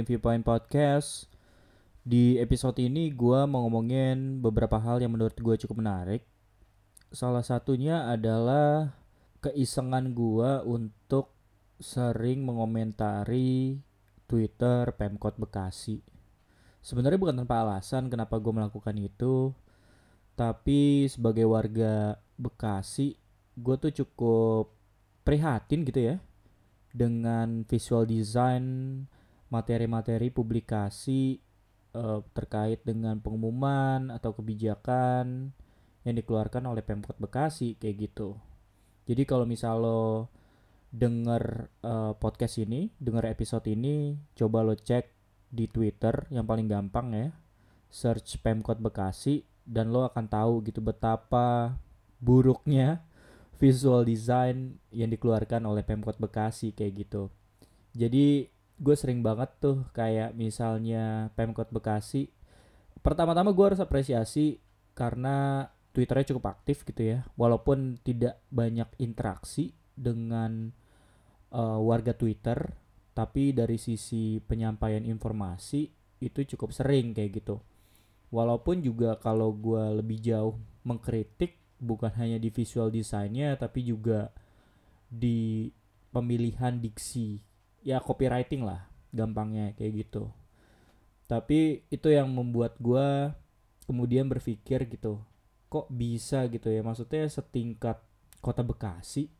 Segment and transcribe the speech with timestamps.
[0.00, 1.28] dengerin Viewpoint Podcast.
[2.00, 6.24] Di episode ini gue mau ngomongin beberapa hal yang menurut gue cukup menarik.
[7.12, 8.96] Salah satunya adalah
[9.44, 11.36] keisengan gue untuk
[11.76, 13.76] sering mengomentari
[14.24, 16.00] Twitter Pemkot Bekasi.
[16.80, 19.52] Sebenarnya bukan tanpa alasan kenapa gue melakukan itu,
[20.32, 23.20] tapi sebagai warga Bekasi,
[23.52, 24.72] gue tuh cukup
[25.28, 26.16] prihatin gitu ya
[26.88, 28.64] dengan visual design
[29.50, 31.42] materi-materi publikasi
[31.94, 35.50] uh, terkait dengan pengumuman atau kebijakan
[36.06, 38.38] yang dikeluarkan oleh Pemkot Bekasi kayak gitu.
[39.04, 40.30] Jadi kalau misal lo
[40.90, 45.10] denger uh, podcast ini, denger episode ini, coba lo cek
[45.50, 47.28] di Twitter yang paling gampang ya.
[47.90, 51.74] Search Pemkot Bekasi dan lo akan tahu gitu betapa
[52.22, 53.02] buruknya
[53.58, 57.28] visual design yang dikeluarkan oleh Pemkot Bekasi kayak gitu.
[57.92, 58.46] Jadi
[58.80, 62.32] gue sering banget tuh kayak misalnya Pemkot Bekasi.
[63.04, 64.56] Pertama-tama gue harus apresiasi
[64.96, 67.28] karena Twitternya cukup aktif gitu ya.
[67.36, 70.72] Walaupun tidak banyak interaksi dengan
[71.52, 72.56] uh, warga Twitter,
[73.12, 75.90] tapi dari sisi penyampaian informasi
[76.24, 77.60] itu cukup sering kayak gitu.
[78.30, 84.30] Walaupun juga kalau gue lebih jauh mengkritik bukan hanya di visual desainnya tapi juga
[85.10, 85.72] di
[86.12, 87.49] pemilihan diksi
[87.80, 90.30] ya copywriting lah gampangnya kayak gitu.
[91.30, 93.30] Tapi itu yang membuat gue
[93.86, 95.22] kemudian berpikir gitu
[95.70, 96.82] kok bisa gitu ya?
[96.82, 98.02] Maksudnya setingkat
[98.42, 99.30] kota Bekasi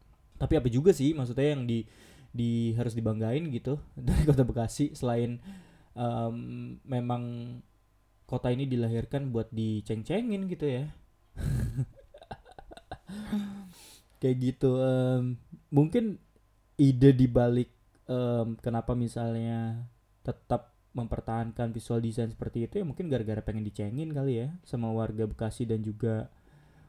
[0.40, 1.84] tapi apa juga sih maksudnya yang di
[2.32, 3.76] di harus dibanggain gitu
[4.08, 5.36] dari kota Bekasi selain
[5.92, 7.60] um, memang
[8.24, 10.84] kota ini dilahirkan buat diceng-cengin gitu ya.
[14.22, 15.34] Kayak gitu um,
[15.68, 16.22] mungkin
[16.78, 17.74] ide dibalik
[18.10, 19.86] um, kenapa misalnya
[20.26, 25.30] tetap mempertahankan visual design seperti itu ya mungkin gara-gara pengen dicengin kali ya sama warga
[25.30, 26.26] Bekasi dan juga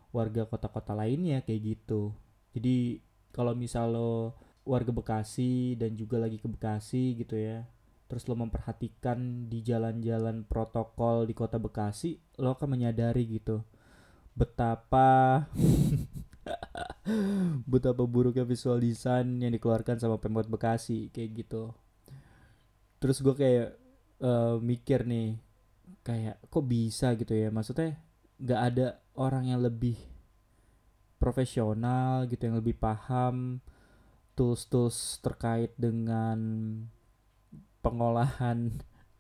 [0.09, 2.11] warga kota-kota lainnya kayak gitu.
[2.57, 7.65] Jadi kalau misal lo warga Bekasi dan juga lagi ke Bekasi gitu ya
[8.11, 13.63] terus lo memperhatikan di jalan-jalan protokol di kota Bekasi lo akan menyadari gitu
[14.35, 15.47] betapa
[17.72, 21.73] betapa buruknya visual design yang dikeluarkan sama Pemkot Bekasi kayak gitu.
[23.01, 23.67] Terus gue kayak
[24.22, 25.41] uh, mikir nih
[26.06, 27.50] kayak kok bisa gitu ya?
[27.50, 27.97] Maksudnya
[28.41, 29.97] nggak ada orang yang lebih
[31.22, 33.62] profesional gitu yang lebih paham
[34.33, 36.38] tools-tools terkait dengan
[37.85, 38.73] pengolahan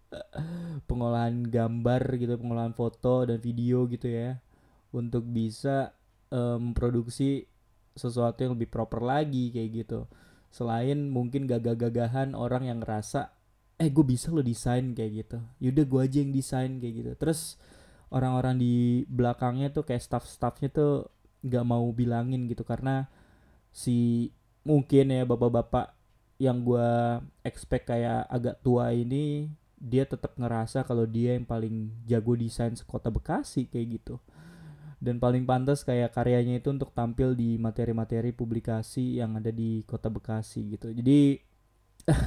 [0.89, 4.37] pengolahan gambar gitu pengolahan foto dan video gitu ya.
[4.91, 5.95] Untuk bisa
[6.31, 7.50] memproduksi um,
[8.01, 10.09] sesuatu yang lebih proper lagi kayak gitu.
[10.49, 13.29] Selain mungkin gagah-gagahan orang yang ngerasa
[13.77, 15.37] eh gue bisa lo desain kayak gitu.
[15.61, 17.11] Yaudah gue aja yang desain kayak gitu.
[17.17, 17.61] Terus
[18.09, 21.07] orang-orang di belakangnya tuh kayak staff-staffnya tuh
[21.45, 22.65] nggak mau bilangin gitu.
[22.65, 23.05] Karena
[23.69, 24.29] si
[24.65, 25.93] mungkin ya bapak-bapak
[26.41, 26.89] yang gue
[27.45, 29.49] expect kayak agak tua ini
[29.81, 34.21] dia tetap ngerasa kalau dia yang paling jago desain sekota Bekasi kayak gitu
[35.01, 40.13] dan paling pantas kayak karyanya itu untuk tampil di materi-materi publikasi yang ada di kota
[40.13, 40.93] Bekasi gitu.
[40.93, 41.41] Jadi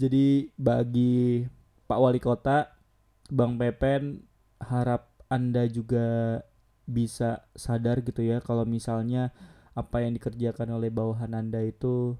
[0.00, 1.44] jadi bagi
[1.84, 2.72] Pak Wali Kota
[3.28, 4.24] Bang Pepen
[4.56, 6.40] harap anda juga
[6.88, 9.30] bisa sadar gitu ya kalau misalnya
[9.76, 12.18] apa yang dikerjakan oleh bawahan anda itu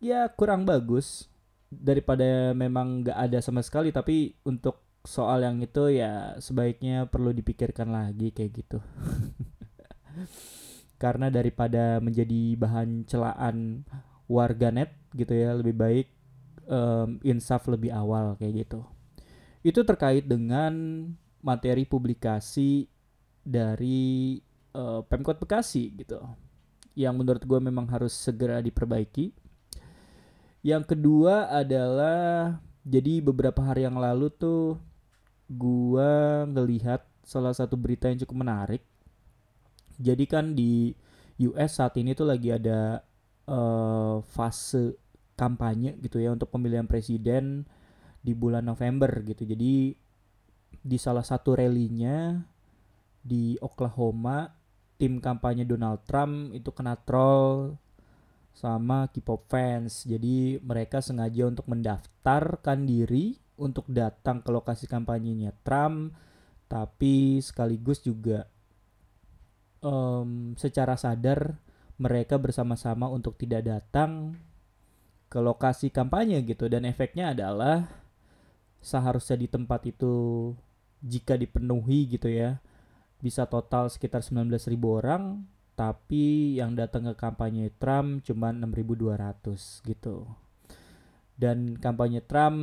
[0.00, 1.28] ya kurang bagus
[1.66, 3.90] daripada memang nggak ada sama sekali.
[3.90, 8.78] Tapi untuk soal yang itu ya sebaiknya perlu dipikirkan lagi kayak gitu.
[11.02, 13.86] Karena daripada menjadi bahan celaan
[14.26, 16.08] warganet gitu ya lebih baik
[16.66, 18.82] um, insaf lebih awal kayak gitu.
[19.62, 20.74] Itu terkait dengan
[21.40, 22.90] materi publikasi
[23.46, 24.42] dari
[24.74, 26.18] uh, Pemkot Bekasi gitu
[26.96, 29.36] yang menurut gue memang harus segera diperbaiki.
[30.64, 34.80] Yang kedua adalah jadi beberapa hari yang lalu tuh
[35.50, 38.82] gua ngelihat salah satu berita yang cukup menarik.
[39.96, 40.92] Jadi kan di
[41.50, 43.02] US saat ini tuh lagi ada
[43.48, 44.96] uh, fase
[45.36, 47.68] kampanye gitu ya untuk pemilihan presiden
[48.24, 49.44] di bulan November gitu.
[49.44, 49.94] Jadi
[50.86, 52.40] di salah satu rallynya
[53.20, 54.46] di Oklahoma
[54.96, 57.76] tim kampanye Donald Trump itu kena troll
[58.56, 60.08] sama K-pop fans.
[60.08, 66.12] Jadi mereka sengaja untuk mendaftarkan diri untuk datang ke lokasi kampanyenya Trump,
[66.68, 68.48] tapi sekaligus juga
[69.80, 71.56] um, secara sadar
[71.96, 74.36] mereka bersama-sama untuk tidak datang
[75.32, 76.68] ke lokasi kampanye gitu.
[76.68, 77.88] Dan efeknya adalah
[78.84, 80.52] seharusnya di tempat itu
[81.02, 82.62] jika dipenuhi gitu ya
[83.20, 85.42] bisa total sekitar 19.000 orang
[85.76, 90.24] tapi yang datang ke kampanye Trump cuma 6.200 gitu
[91.36, 92.56] dan kampanye Trump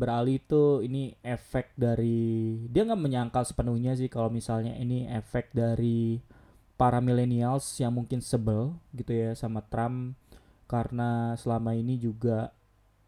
[0.00, 6.24] beralih itu ini efek dari dia nggak menyangkal sepenuhnya sih kalau misalnya ini efek dari
[6.74, 10.16] para millennials yang mungkin sebel gitu ya sama Trump.
[10.64, 12.50] Karena selama ini juga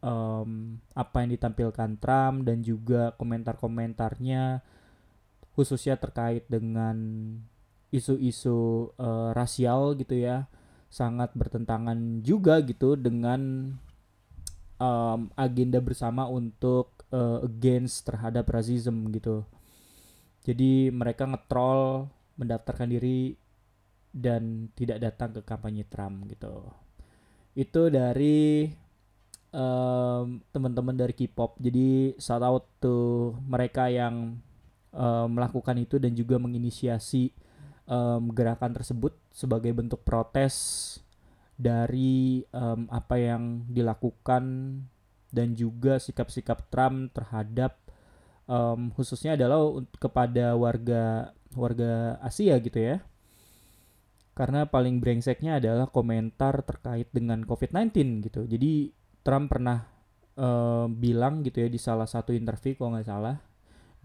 [0.05, 4.61] um, apa yang ditampilkan Trump dan juga komentar-komentarnya
[5.57, 6.97] khususnya terkait dengan
[7.89, 10.45] isu-isu uh, rasial gitu ya
[10.93, 13.73] sangat bertentangan juga gitu dengan
[14.81, 19.45] um, agenda bersama untuk uh, against terhadap rasisme gitu.
[20.47, 22.07] Jadi mereka ngetrol
[22.39, 23.35] mendaftarkan diri
[24.17, 26.71] dan tidak datang ke kampanye Trump gitu.
[27.57, 28.71] Itu dari
[29.53, 31.59] um, teman-teman dari K-pop.
[31.61, 34.39] Jadi shout out to mereka yang
[34.93, 37.33] um, melakukan itu dan juga menginisiasi
[37.89, 40.97] um, gerakan tersebut sebagai bentuk protes
[41.57, 44.45] dari um, apa yang dilakukan
[45.33, 47.81] dan juga sikap-sikap Trump terhadap
[48.47, 53.03] um, khususnya adalah kepada warga warga Asia gitu ya.
[54.37, 58.45] Karena paling brengseknya adalah komentar terkait dengan COVID-19 gitu.
[58.45, 58.93] Jadi
[59.25, 59.89] Trump pernah
[60.37, 63.37] um, bilang gitu ya di salah satu interview kalau nggak salah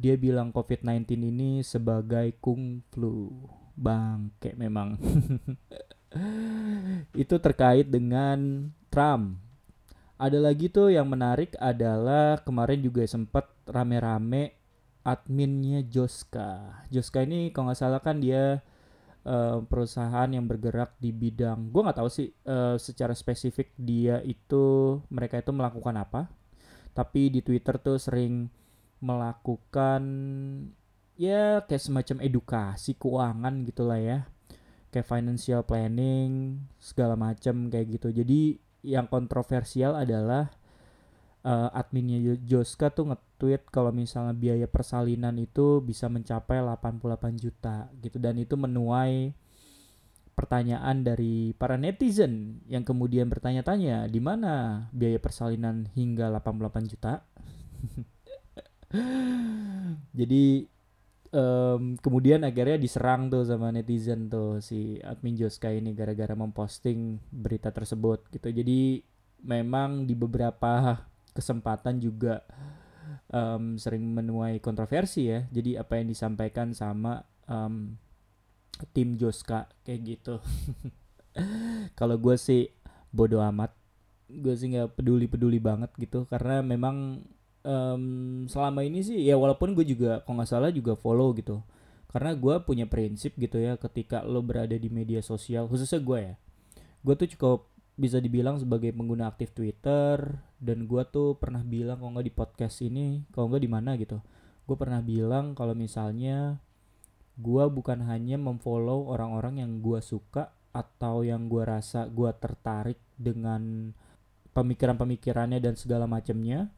[0.01, 3.29] dia bilang COVID-19 ini sebagai kung flu.
[3.71, 4.97] Bangke memang.
[7.21, 9.39] itu terkait dengan Trump.
[10.21, 14.53] Ada lagi tuh yang menarik adalah kemarin juga sempat rame-rame
[15.01, 16.85] adminnya Joska.
[16.93, 18.61] Joska ini kalau nggak salah kan dia
[19.25, 24.97] uh, perusahaan yang bergerak di bidang, gue nggak tahu sih uh, secara spesifik dia itu
[25.09, 26.29] mereka itu melakukan apa.
[26.93, 28.45] Tapi di Twitter tuh sering
[29.01, 30.03] melakukan
[31.17, 34.29] ya kayak semacam edukasi keuangan gitulah ya
[34.91, 38.11] kayak financial planning segala macam kayak gitu.
[38.11, 40.51] Jadi yang kontroversial adalah
[41.47, 48.19] uh, adminnya Joska tuh nge-tweet kalau misalnya biaya persalinan itu bisa mencapai 88 juta gitu.
[48.19, 49.33] Dan itu menuai
[50.35, 57.23] pertanyaan dari para netizen yang kemudian bertanya-tanya di mana biaya persalinan hingga 88 juta?
[60.19, 60.67] Jadi
[61.31, 67.71] um, kemudian akhirnya diserang tuh sama netizen tuh si admin Joska ini gara-gara memposting berita
[67.71, 68.51] tersebut gitu.
[68.51, 69.01] Jadi
[69.41, 71.01] memang di beberapa
[71.31, 72.43] kesempatan juga
[73.31, 75.47] um, sering menuai kontroversi ya.
[75.49, 77.95] Jadi apa yang disampaikan sama um,
[78.91, 80.35] tim Joska kayak gitu.
[81.99, 82.69] Kalau gue sih
[83.09, 83.71] bodoh amat.
[84.31, 86.27] Gue sih nggak peduli peduli banget gitu.
[86.27, 87.23] Karena memang
[87.65, 91.61] um, selama ini sih ya walaupun gue juga kalau nggak salah juga follow gitu.
[92.11, 96.35] Karena gue punya prinsip gitu ya ketika lo berada di media sosial khususnya gue ya.
[97.01, 102.17] Gue tuh cukup bisa dibilang sebagai pengguna aktif Twitter dan gue tuh pernah bilang kalau
[102.17, 104.19] nggak di podcast ini kalau nggak di mana gitu.
[104.67, 106.59] Gue pernah bilang kalau misalnya
[107.39, 113.91] gue bukan hanya memfollow orang-orang yang gue suka atau yang gue rasa gue tertarik dengan
[114.51, 116.71] pemikiran-pemikirannya dan segala macamnya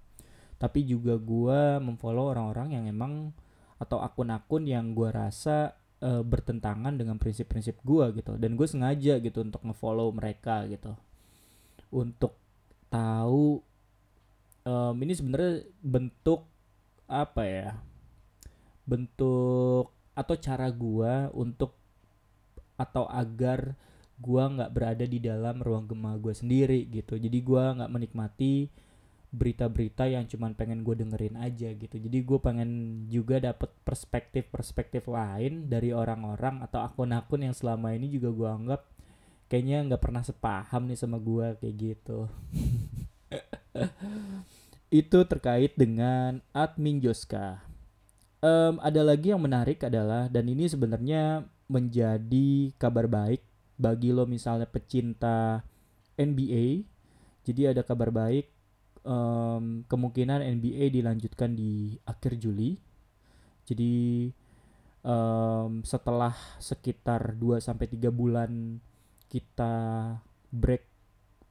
[0.63, 3.36] tapi juga gue memfollow orang-orang yang emang
[3.75, 8.39] atau akun-akun yang gue rasa uh, bertentangan dengan prinsip-prinsip gue gitu.
[8.39, 10.96] Dan gue sengaja gitu untuk ngefollow mereka gitu.
[11.91, 12.39] Untuk
[12.88, 13.60] tahu
[14.63, 16.48] um, ini sebenarnya bentuk
[17.12, 17.70] apa ya?
[18.88, 21.75] Bentuk atau cara gue untuk
[22.79, 23.75] atau agar
[24.15, 27.20] gue nggak berada di dalam ruang gema gue sendiri gitu.
[27.20, 28.72] Jadi gue nggak menikmati
[29.33, 31.97] berita-berita yang cuman pengen gue dengerin aja gitu.
[31.97, 32.69] Jadi gue pengen
[33.09, 38.81] juga dapet perspektif-perspektif lain dari orang-orang atau akun-akun yang selama ini juga gue anggap
[39.49, 42.29] kayaknya nggak pernah sepaham nih sama gue kayak gitu.
[45.03, 47.65] Itu terkait dengan admin Joska.
[48.45, 53.41] Um, ada lagi yang menarik adalah dan ini sebenarnya menjadi kabar baik
[53.81, 55.65] bagi lo misalnya pecinta
[56.19, 56.85] NBA
[57.43, 58.47] jadi ada kabar baik
[59.03, 62.75] um, kemungkinan NBA dilanjutkan di akhir Juli.
[63.63, 64.27] Jadi
[65.05, 68.79] um, setelah sekitar 2 sampai 3 bulan
[69.31, 69.74] kita
[70.51, 70.83] break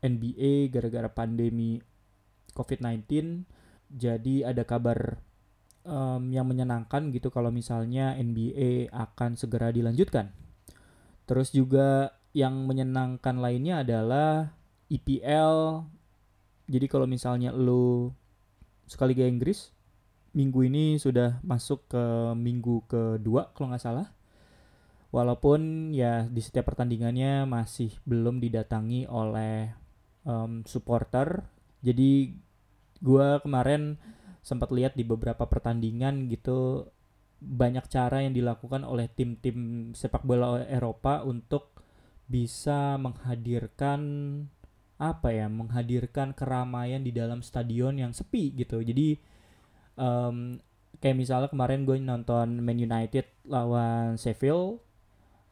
[0.02, 1.78] NBA gara-gara pandemi
[2.52, 3.06] COVID-19,
[3.88, 5.20] jadi ada kabar
[5.86, 10.34] um, yang menyenangkan gitu kalau misalnya NBA akan segera dilanjutkan.
[11.24, 14.52] Terus juga yang menyenangkan lainnya adalah
[14.90, 15.86] EPL
[16.72, 18.08] Jadi kalau misalnya lu
[18.88, 19.68] suka Liga Inggris,
[20.32, 24.08] minggu ini sudah masuk ke minggu kedua kalau nggak salah.
[25.12, 29.68] Walaupun ya di setiap pertandingannya masih belum didatangi oleh
[30.24, 31.44] um, supporter.
[31.84, 32.32] Jadi
[33.04, 34.00] gua kemarin
[34.40, 36.88] sempat lihat di beberapa pertandingan gitu
[37.42, 41.82] banyak cara yang dilakukan oleh tim-tim sepak bola Eropa untuk
[42.30, 44.00] bisa menghadirkan
[45.02, 48.78] apa ya menghadirkan keramaian di dalam stadion yang sepi gitu.
[48.78, 49.18] Jadi
[49.98, 50.62] um,
[51.02, 54.78] kayak misalnya kemarin gue nonton Man United lawan Sheffield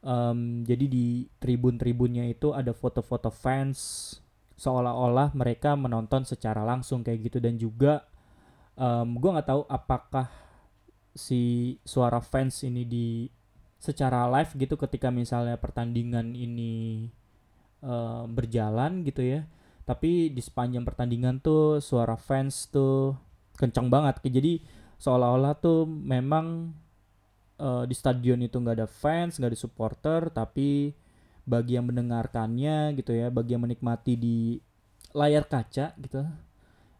[0.05, 4.15] um, jadi di tribun-tribunnya itu ada foto-foto fans
[4.61, 7.37] seolah-olah mereka menonton secara langsung kayak gitu.
[7.41, 8.05] Dan juga
[8.77, 10.29] um, gue nggak tahu apakah
[11.11, 13.07] si suara fans ini di
[13.81, 17.09] secara live gitu ketika misalnya pertandingan ini
[17.81, 19.45] uh, berjalan gitu ya.
[19.85, 23.17] Tapi di sepanjang pertandingan tuh suara fans tuh
[23.57, 24.21] kencang banget.
[24.23, 24.61] Jadi
[25.01, 26.73] seolah-olah tuh memang
[27.57, 30.93] uh, di stadion itu nggak ada fans nggak ada supporter tapi
[31.41, 34.61] bagi yang mendengarkannya gitu ya bagi yang menikmati di
[35.17, 36.21] layar kaca gitu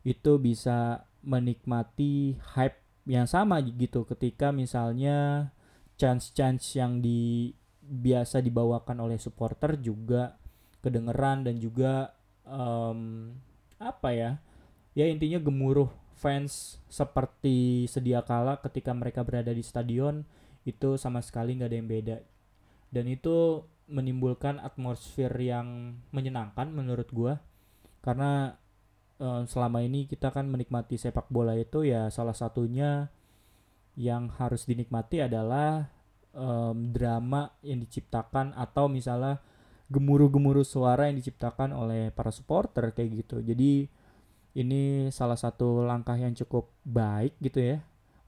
[0.02, 4.06] itu bisa menikmati hype yang sama gitu.
[4.06, 5.50] Ketika misalnya
[5.98, 10.41] chance-chance yang di biasa dibawakan oleh supporter juga
[10.82, 12.14] kedengeran dan juga
[12.46, 13.32] um,
[13.82, 14.32] apa ya
[14.94, 15.90] ya intinya gemuruh
[16.22, 20.22] fans seperti sedia kala ketika mereka berada di stadion
[20.62, 22.18] itu sama sekali nggak ada yang beda.
[22.94, 27.42] Dan itu menimbulkan atmosfer yang menyenangkan menurut gua.
[28.06, 28.54] Karena
[29.18, 33.10] um, selama ini kita kan menikmati sepak bola itu ya salah satunya
[33.98, 35.90] yang harus dinikmati adalah
[36.38, 39.42] um, drama yang diciptakan atau misalnya
[39.92, 43.44] gemuruh-gemuruh suara yang diciptakan oleh para supporter kayak gitu.
[43.44, 43.92] Jadi
[44.56, 47.78] ini salah satu langkah yang cukup baik gitu ya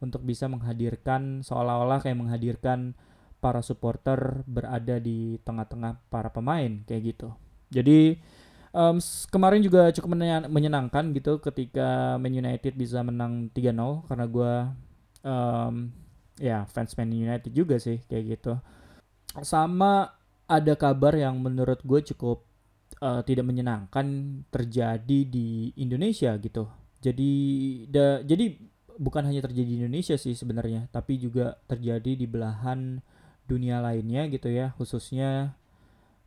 [0.04, 2.92] untuk bisa menghadirkan seolah-olah kayak menghadirkan
[3.40, 7.32] para supporter berada di tengah-tengah para pemain kayak gitu.
[7.72, 8.20] Jadi
[8.76, 9.00] um,
[9.32, 10.20] kemarin juga cukup
[10.52, 14.54] menyenangkan gitu ketika Man United bisa menang 3-0 karena gue
[15.24, 15.76] um,
[16.40, 18.54] ya fans Man United juga sih kayak gitu
[19.42, 20.14] sama
[20.48, 22.44] ada kabar yang menurut gue cukup
[23.00, 26.68] uh, tidak menyenangkan terjadi di Indonesia gitu.
[27.04, 27.32] Jadi
[27.92, 28.56] da, jadi
[28.96, 33.00] bukan hanya terjadi di Indonesia sih sebenarnya tapi juga terjadi di belahan
[33.48, 34.72] dunia lainnya gitu ya.
[34.76, 35.56] Khususnya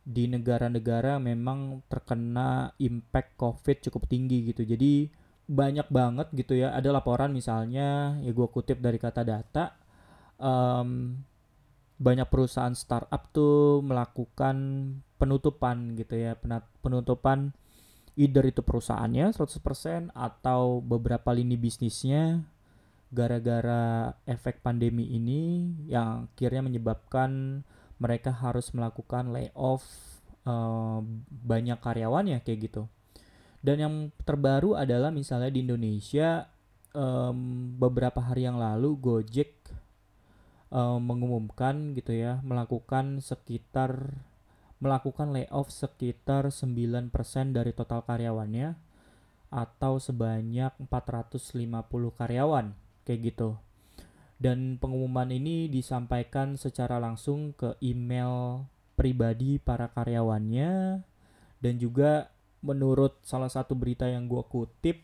[0.07, 4.63] di negara-negara memang terkena impact COVID cukup tinggi gitu.
[4.63, 5.09] Jadi
[5.47, 6.73] banyak banget gitu ya.
[6.75, 9.87] Ada laporan misalnya ya gue kutip dari kata data
[10.41, 11.17] um,
[11.97, 14.55] banyak perusahaan startup tuh melakukan
[15.17, 16.37] penutupan gitu ya
[16.85, 17.57] penutupan
[18.17, 22.41] either itu perusahaannya 100% atau beberapa lini bisnisnya
[23.13, 27.61] gara-gara efek pandemi ini yang akhirnya menyebabkan
[27.97, 29.85] mereka harus melakukan layoff
[30.45, 32.83] uh, banyak karyawannya kayak gitu.
[33.63, 36.45] Dan yang terbaru adalah misalnya di Indonesia
[36.93, 39.55] um, beberapa hari yang lalu Gojek
[40.71, 44.19] um, mengumumkan gitu ya melakukan sekitar
[44.77, 47.09] melakukan layoff sekitar 9%
[47.49, 48.77] dari total karyawannya
[49.49, 51.65] atau sebanyak 450
[52.13, 53.57] karyawan kayak gitu.
[54.37, 58.61] Dan pengumuman ini disampaikan secara langsung ke email
[58.93, 61.01] pribadi para karyawannya
[61.57, 62.29] dan juga
[62.61, 65.01] menurut salah satu berita yang gue kutip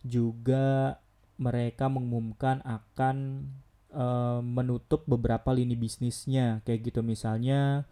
[0.00, 0.96] juga
[1.36, 3.48] mereka mengumumkan akan
[3.92, 7.84] um, menutup beberapa lini bisnisnya kayak gitu misalnya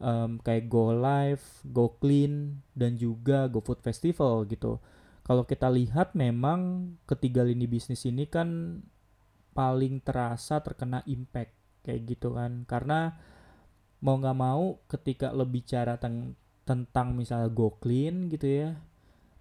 [0.00, 4.80] um, kayak Go Live, Go Clean dan juga Go Food Festival gitu.
[5.24, 8.80] Kalau kita lihat memang ketiga lini bisnis ini kan
[9.52, 11.54] paling terasa terkena impact
[11.84, 13.18] kayak gitu kan karena
[14.00, 18.70] mau nggak mau ketika lebih bicara tentang tentang misalnya go clean gitu ya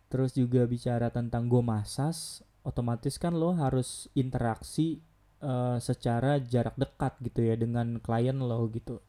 [0.09, 4.99] terus juga bicara tentang go masas otomatis kan lo harus interaksi
[5.43, 9.03] uh, secara jarak dekat gitu ya dengan klien lo gitu.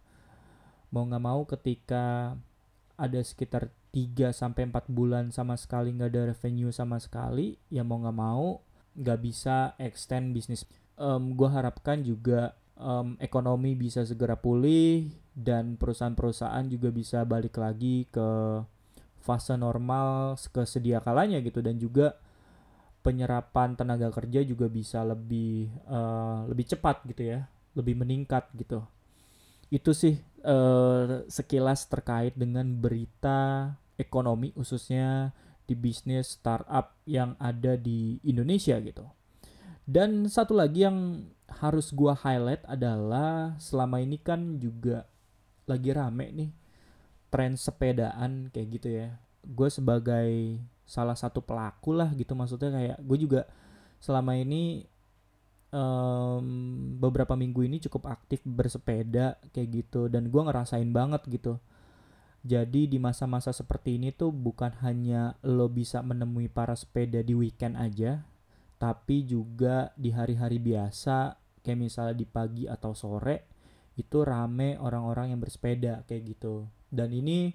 [0.90, 2.34] Mau nggak mau ketika
[2.98, 7.98] ada sekitar 3 sampai 4 bulan sama sekali nggak ada revenue sama sekali ya mau
[7.98, 8.62] nggak mau
[8.98, 10.66] nggak bisa extend bisnis.
[11.00, 18.04] Um, gue harapkan juga um, ekonomi bisa segera pulih dan perusahaan-perusahaan juga bisa balik lagi
[18.10, 18.60] ke
[19.20, 21.64] fase normal ke sedia kalanya gitu.
[21.64, 22.18] Dan juga
[23.00, 28.84] penyerapan tenaga kerja juga bisa lebih uh, lebih cepat gitu ya lebih meningkat gitu
[29.70, 35.30] itu sih uh, sekilas terkait dengan berita ekonomi khususnya
[35.70, 39.06] di bisnis startup yang ada di Indonesia gitu.
[39.86, 45.06] Dan satu lagi yang harus gua highlight adalah selama ini kan juga
[45.70, 46.50] lagi rame nih
[47.30, 49.08] tren sepedaan kayak gitu ya.
[49.46, 50.58] Gue sebagai
[50.90, 53.40] salah satu pelaku lah gitu maksudnya kayak gue juga
[54.02, 54.82] selama ini
[55.70, 56.42] um,
[56.98, 61.62] beberapa minggu ini cukup aktif bersepeda kayak gitu dan gue ngerasain banget gitu
[62.40, 67.76] jadi di masa-masa seperti ini tuh bukan hanya lo bisa menemui para sepeda di weekend
[67.76, 68.24] aja,
[68.80, 73.44] tapi juga di hari-hari biasa kayak misalnya di pagi atau sore
[74.00, 76.64] itu rame orang-orang yang bersepeda kayak gitu.
[76.88, 77.52] Dan ini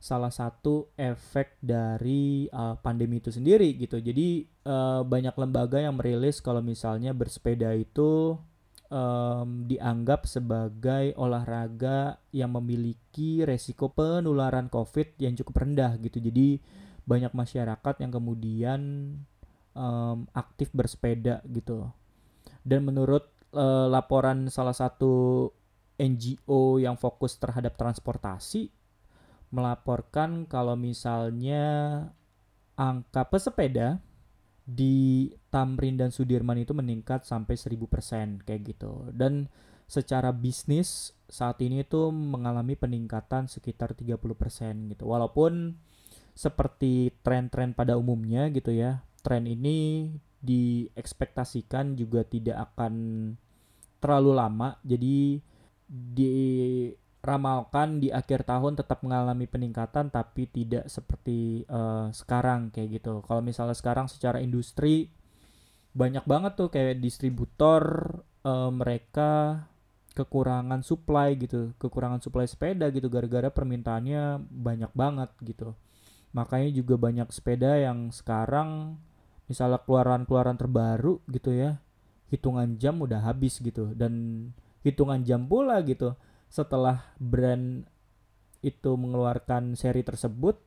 [0.00, 4.00] salah satu efek dari uh, pandemi itu sendiri gitu.
[4.00, 8.40] Jadi uh, banyak lembaga yang merilis kalau misalnya bersepeda itu
[8.88, 16.16] um, dianggap sebagai olahraga yang memiliki resiko penularan COVID yang cukup rendah gitu.
[16.16, 16.64] Jadi
[17.04, 18.80] banyak masyarakat yang kemudian
[19.76, 21.92] um, aktif bersepeda gitu.
[22.64, 25.44] Dan menurut uh, laporan salah satu
[26.00, 28.79] NGO yang fokus terhadap transportasi
[29.50, 31.62] melaporkan kalau misalnya
[32.78, 33.98] angka pesepeda
[34.64, 39.10] di Tamrin dan Sudirman itu meningkat sampai 1000% kayak gitu.
[39.10, 39.50] Dan
[39.90, 45.04] secara bisnis saat ini itu mengalami peningkatan sekitar 30% gitu.
[45.10, 45.74] Walaupun
[46.38, 50.08] seperti tren-tren pada umumnya gitu ya, tren ini
[50.40, 52.94] diekspektasikan juga tidak akan
[53.98, 54.78] terlalu lama.
[54.86, 55.42] Jadi
[55.90, 56.34] di
[57.20, 63.20] ramalkan di akhir tahun tetap mengalami peningkatan tapi tidak seperti uh, sekarang kayak gitu.
[63.28, 65.12] Kalau misalnya sekarang secara industri
[65.92, 67.82] banyak banget tuh kayak distributor
[68.46, 69.64] uh, mereka
[70.16, 75.76] kekurangan supply gitu, kekurangan supply sepeda gitu gara-gara permintaannya banyak banget gitu.
[76.32, 78.96] Makanya juga banyak sepeda yang sekarang
[79.44, 81.82] misalnya keluaran-keluaran terbaru gitu ya,
[82.32, 84.46] hitungan jam udah habis gitu dan
[84.80, 86.16] hitungan jam pula gitu
[86.50, 87.86] setelah brand
[88.60, 90.58] itu mengeluarkan seri tersebut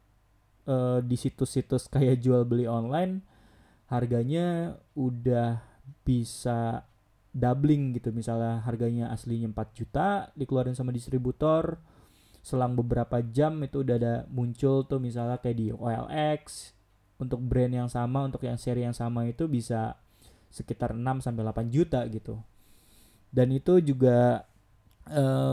[0.65, 3.22] uh, di situs-situs kayak jual beli online
[3.91, 5.62] harganya udah
[6.08, 6.88] bisa
[7.36, 8.15] doubling gitu.
[8.15, 11.78] Misalnya harganya aslinya 4 juta dikeluarin sama distributor
[12.43, 16.76] selang beberapa jam itu udah ada muncul tuh misalnya kayak di OLX
[17.15, 19.96] untuk brand yang sama untuk yang seri yang sama itu bisa
[20.52, 22.39] sekitar 6 sampai 8 juta gitu.
[23.34, 24.46] Dan itu juga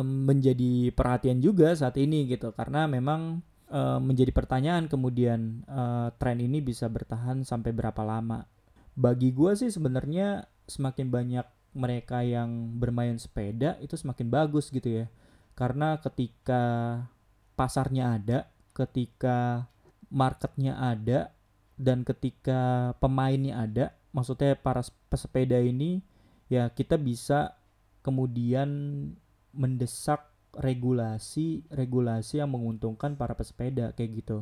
[0.07, 6.63] menjadi perhatian juga saat ini gitu karena memang um, menjadi pertanyaan kemudian uh, tren ini
[6.63, 8.45] bisa bertahan sampai berapa lama.
[8.95, 15.07] Bagi gue sih sebenarnya semakin banyak mereka yang bermain sepeda itu semakin bagus gitu ya.
[15.55, 16.63] Karena ketika
[17.55, 18.39] pasarnya ada,
[18.75, 19.67] ketika
[20.11, 21.31] marketnya ada,
[21.81, 26.03] dan ketika pemainnya ada, maksudnya para pesepeda ini
[26.51, 27.55] ya kita bisa
[28.03, 28.69] kemudian
[29.55, 34.39] mendesak regulasi-regulasi yang menguntungkan para pesepeda kayak gitu.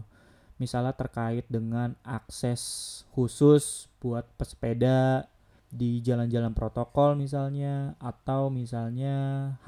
[0.56, 5.28] Misalnya terkait dengan akses khusus buat pesepeda
[5.68, 9.14] di jalan-jalan protokol misalnya atau misalnya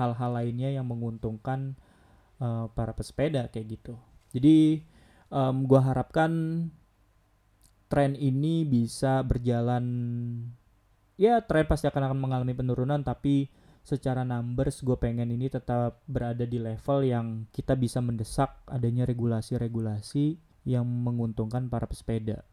[0.00, 1.76] hal-hal lainnya yang menguntungkan
[2.40, 3.94] uh, para pesepeda kayak gitu.
[4.32, 4.80] Jadi
[5.28, 6.32] um, gua harapkan
[7.92, 9.84] tren ini bisa berjalan
[11.20, 13.50] ya tren pasti akan akan mengalami penurunan tapi
[13.90, 20.38] secara numbers gue pengen ini tetap berada di level yang kita bisa mendesak adanya regulasi-regulasi
[20.62, 22.46] yang menguntungkan para pesepeda.